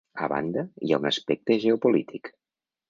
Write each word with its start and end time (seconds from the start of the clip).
A 0.27 0.29
banda, 0.31 0.63
hi 0.87 0.95
ha 0.95 0.99
un 1.03 1.07
aspecte 1.11 1.59
geopolític. 1.67 2.35